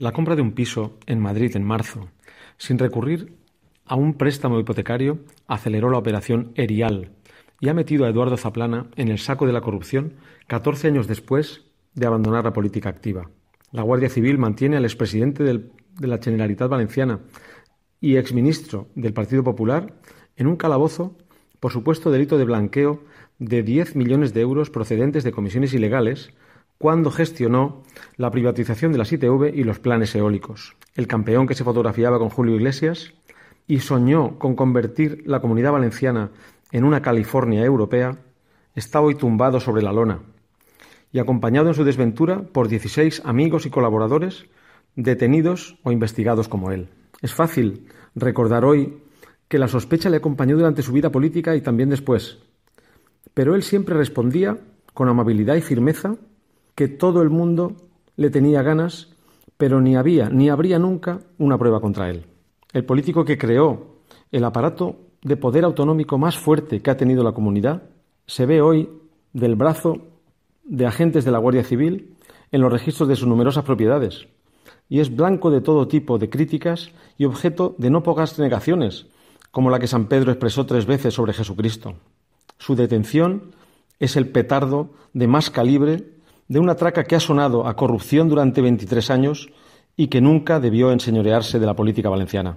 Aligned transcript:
La 0.00 0.12
compra 0.12 0.36
de 0.36 0.42
un 0.42 0.52
piso 0.52 0.96
en 1.06 1.18
Madrid 1.18 1.56
en 1.56 1.64
marzo, 1.64 2.06
sin 2.56 2.78
recurrir 2.78 3.32
a 3.84 3.96
un 3.96 4.14
préstamo 4.14 4.60
hipotecario, 4.60 5.18
aceleró 5.48 5.90
la 5.90 5.98
operación 5.98 6.52
Erial 6.54 7.10
y 7.58 7.68
ha 7.68 7.74
metido 7.74 8.04
a 8.04 8.08
Eduardo 8.08 8.36
Zaplana 8.36 8.86
en 8.94 9.08
el 9.08 9.18
saco 9.18 9.44
de 9.44 9.52
la 9.52 9.60
corrupción 9.60 10.14
14 10.46 10.86
años 10.86 11.08
después 11.08 11.64
de 11.94 12.06
abandonar 12.06 12.44
la 12.44 12.52
política 12.52 12.88
activa. 12.88 13.28
La 13.72 13.82
Guardia 13.82 14.08
Civil 14.08 14.38
mantiene 14.38 14.76
al 14.76 14.84
expresidente 14.84 15.42
del, 15.42 15.72
de 15.98 16.06
la 16.06 16.18
Generalitat 16.18 16.70
Valenciana 16.70 17.18
y 18.00 18.18
exministro 18.18 18.86
del 18.94 19.12
Partido 19.12 19.42
Popular 19.42 19.94
en 20.36 20.46
un 20.46 20.54
calabozo 20.54 21.16
por 21.58 21.72
supuesto 21.72 22.12
delito 22.12 22.38
de 22.38 22.44
blanqueo 22.44 23.02
de 23.40 23.64
10 23.64 23.96
millones 23.96 24.32
de 24.32 24.42
euros 24.42 24.70
procedentes 24.70 25.24
de 25.24 25.32
comisiones 25.32 25.74
ilegales 25.74 26.30
cuando 26.78 27.10
gestionó 27.10 27.82
la 28.16 28.30
privatización 28.30 28.92
de 28.92 28.98
las 28.98 29.12
ITV 29.12 29.52
y 29.54 29.64
los 29.64 29.80
planes 29.80 30.14
eólicos. 30.14 30.76
El 30.94 31.08
campeón 31.08 31.46
que 31.46 31.54
se 31.54 31.64
fotografiaba 31.64 32.18
con 32.18 32.30
Julio 32.30 32.54
Iglesias 32.54 33.12
y 33.66 33.80
soñó 33.80 34.38
con 34.38 34.54
convertir 34.54 35.24
la 35.26 35.40
comunidad 35.40 35.72
valenciana 35.72 36.30
en 36.70 36.84
una 36.84 37.02
California 37.02 37.64
europea, 37.64 38.18
está 38.74 39.00
hoy 39.00 39.16
tumbado 39.16 39.58
sobre 39.58 39.82
la 39.82 39.92
lona 39.92 40.20
y 41.10 41.18
acompañado 41.18 41.68
en 41.68 41.74
su 41.74 41.84
desventura 41.84 42.42
por 42.42 42.68
16 42.68 43.22
amigos 43.24 43.66
y 43.66 43.70
colaboradores 43.70 44.46
detenidos 44.94 45.78
o 45.82 45.90
investigados 45.90 46.48
como 46.48 46.70
él. 46.70 46.88
Es 47.22 47.34
fácil 47.34 47.88
recordar 48.14 48.64
hoy 48.64 49.02
que 49.48 49.58
la 49.58 49.68
sospecha 49.68 50.10
le 50.10 50.18
acompañó 50.18 50.56
durante 50.56 50.82
su 50.82 50.92
vida 50.92 51.10
política 51.10 51.56
y 51.56 51.60
también 51.60 51.88
después, 51.88 52.38
pero 53.34 53.54
él 53.54 53.62
siempre 53.62 53.96
respondía 53.96 54.58
con 54.92 55.08
amabilidad 55.08 55.56
y 55.56 55.62
firmeza 55.62 56.16
que 56.78 56.86
todo 56.86 57.22
el 57.22 57.28
mundo 57.28 57.72
le 58.14 58.30
tenía 58.30 58.62
ganas, 58.62 59.08
pero 59.56 59.80
ni 59.80 59.96
había 59.96 60.30
ni 60.30 60.48
habría 60.48 60.78
nunca 60.78 61.18
una 61.36 61.58
prueba 61.58 61.80
contra 61.80 62.08
él. 62.08 62.26
El 62.72 62.84
político 62.84 63.24
que 63.24 63.36
creó 63.36 63.96
el 64.30 64.44
aparato 64.44 64.94
de 65.20 65.36
poder 65.36 65.64
autonómico 65.64 66.18
más 66.18 66.38
fuerte 66.38 66.80
que 66.80 66.88
ha 66.92 66.96
tenido 66.96 67.24
la 67.24 67.32
comunidad 67.32 67.82
se 68.28 68.46
ve 68.46 68.60
hoy 68.60 68.88
del 69.32 69.56
brazo 69.56 70.06
de 70.62 70.86
agentes 70.86 71.24
de 71.24 71.32
la 71.32 71.38
Guardia 71.38 71.64
Civil 71.64 72.14
en 72.52 72.60
los 72.60 72.70
registros 72.70 73.08
de 73.08 73.16
sus 73.16 73.26
numerosas 73.26 73.64
propiedades 73.64 74.28
y 74.88 75.00
es 75.00 75.16
blanco 75.16 75.50
de 75.50 75.60
todo 75.60 75.88
tipo 75.88 76.16
de 76.16 76.30
críticas 76.30 76.92
y 77.16 77.24
objeto 77.24 77.74
de 77.78 77.90
no 77.90 78.04
pocas 78.04 78.38
negaciones, 78.38 79.06
como 79.50 79.70
la 79.70 79.80
que 79.80 79.88
San 79.88 80.06
Pedro 80.06 80.30
expresó 80.30 80.64
tres 80.64 80.86
veces 80.86 81.12
sobre 81.12 81.32
Jesucristo. 81.32 81.94
Su 82.56 82.76
detención 82.76 83.50
es 83.98 84.14
el 84.14 84.28
petardo 84.28 84.90
de 85.12 85.26
más 85.26 85.50
calibre 85.50 86.17
de 86.48 86.58
una 86.58 86.74
traca 86.74 87.04
que 87.04 87.14
ha 87.14 87.20
sonado 87.20 87.66
a 87.66 87.76
corrupción 87.76 88.28
durante 88.28 88.62
23 88.62 89.10
años 89.10 89.50
y 89.96 90.08
que 90.08 90.20
nunca 90.20 90.60
debió 90.60 90.90
enseñorearse 90.90 91.58
de 91.58 91.66
la 91.66 91.76
política 91.76 92.08
valenciana. 92.08 92.56